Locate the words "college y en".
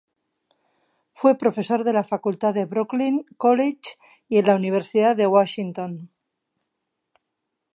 3.37-4.47